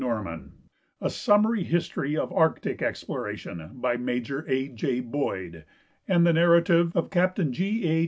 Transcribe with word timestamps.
Norman; 0.01 0.53
a 0.99 1.09
siimmar}' 1.11 1.63
liistory 1.63 2.17
of 2.17 2.31
Arctic 2.33 2.81
exploration, 2.81 3.69
by 3.75 3.95
Major 3.97 4.43
A. 4.47 4.67
J. 4.69 4.99
Boyd, 4.99 5.63
and 6.07 6.25
the 6.25 6.33
narrative 6.33 6.95
of 6.97 7.11
Capt. 7.11 7.37
G. 7.51 7.87
A. 7.87 7.99